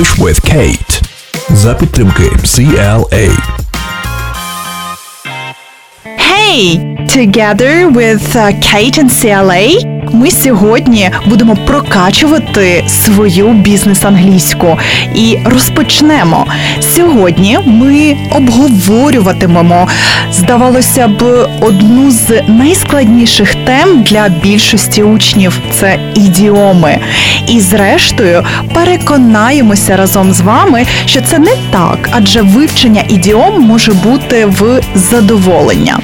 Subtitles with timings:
[0.00, 1.02] English with Kate.
[1.50, 3.28] За підтримки CLA.
[6.18, 6.96] Hey!
[7.08, 9.64] Together with uh, Kate and CLA
[10.13, 14.77] ми сьогодні будемо прокачувати свою бізнес-англійську
[15.15, 16.45] і розпочнемо.
[16.95, 19.87] Сьогодні ми обговорюватимемо,
[20.33, 26.97] здавалося б, одну з найскладніших тем для більшості учнів це ідіоми.
[27.47, 34.45] І зрештою переконаємося разом з вами, що це не так, адже вивчення ідіом може бути
[34.45, 35.99] в задоволення.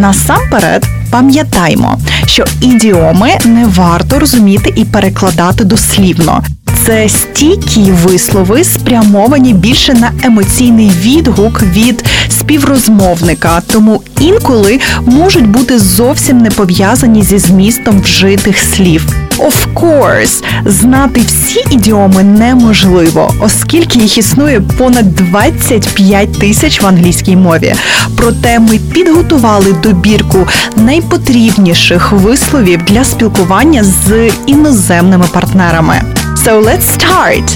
[0.00, 6.42] Насамперед пам'ятаймо, що ідіоми не варто розуміти і перекладати дослівно.
[6.90, 16.38] Це стійкі вислови, спрямовані більше на емоційний відгук від співрозмовника, тому інколи можуть бути зовсім
[16.38, 19.06] не пов'язані зі змістом вжитих слів.
[19.38, 27.74] Of course, знати всі ідіоми неможливо, оскільки їх існує понад 25 тисяч в англійській мові.
[28.16, 36.02] Проте ми підготували добірку найпотрібніших висловів для спілкування з іноземними партнерами.
[36.39, 37.47] So let's start.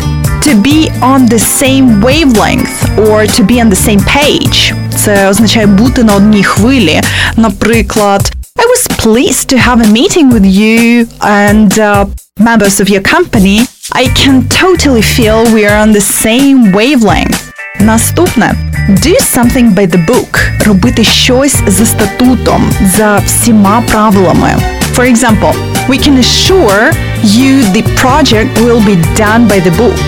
[0.44, 4.74] To be on the same wavelength or to be on the same page.
[4.96, 7.02] Це означає бути на одній хвилі.
[7.36, 12.06] Наприклад, I was pleased to have a meeting with you and uh,
[12.38, 13.60] members of your company.
[13.92, 17.40] I can totally feel we are on the same wavelength.
[17.80, 18.56] Наступне
[18.90, 20.40] do something by the book.
[20.66, 24.56] Робити щось за статутом, за всіма правилами.
[24.96, 25.54] For example,
[25.88, 26.92] we can assure
[27.24, 30.07] you the project will be done by the book.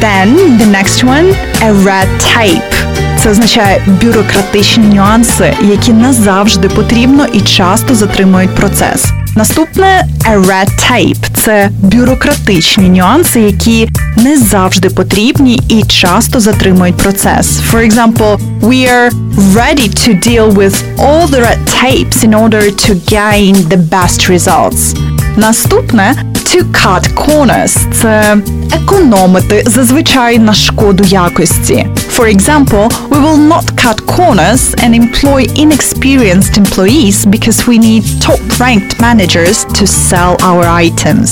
[0.00, 1.28] Then the next one
[1.62, 2.74] a red tape.
[3.22, 9.04] Це означає бюрократичні нюанси, які не завжди потрібно і часто затримують процес.
[9.36, 17.60] Наступне a red tape– це бюрократичні нюанси, які не завжди потрібні і часто затримують процес.
[17.72, 19.10] For example, we are
[19.54, 24.96] ready to deal with all the red tapes in order to gain the best results.
[25.36, 26.14] Наступне
[26.53, 28.37] to cut corners – це
[28.73, 31.87] економити зазвичай на шкоду якості.
[32.17, 38.93] For example, we will not cut corners and employ inexperienced employees because we need top-ranked
[39.07, 41.31] managers to sell our items.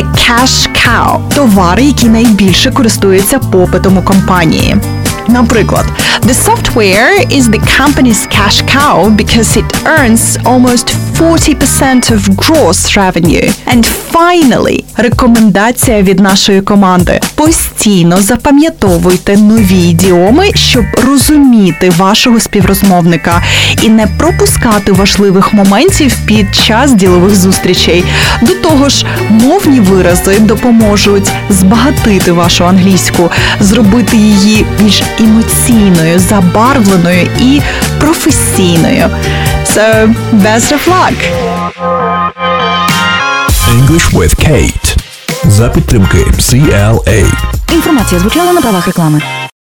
[0.00, 4.76] A cash cow – товари, які найбільше користуються попитом у компанії.
[5.28, 5.86] Наприклад,
[6.22, 10.86] the software is the company's cash cow because it earns almost
[11.19, 13.51] 40% of gross revenue.
[13.67, 17.19] And finally, рекомендація від нашої команди.
[17.35, 23.43] Постійно запам'ятовуйте нові ідіоми, щоб розуміти вашого співрозмовника
[23.81, 28.03] і не пропускати важливих моментів під час ділових зустрічей.
[28.41, 37.61] До того ж, мовні вирази допоможуть збагатити вашу англійську, зробити її більш емоційною, забарвленою і
[37.99, 39.05] професійною.
[39.64, 41.16] So, best of luck!
[43.72, 44.96] English with Kate.
[45.48, 47.24] За підтримки CLA.
[47.72, 49.22] Інформація звучала на правах реклами.